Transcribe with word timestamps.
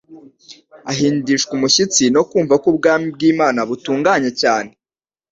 Ahindishwa 0.91 1.51
umushyitsi 1.57 2.03
no 2.15 2.21
kumva 2.29 2.53
ko 2.61 2.65
ubwami 2.73 3.07
bw'Imana 3.15 3.59
butunganye 3.69 4.29
cyane 4.41 4.71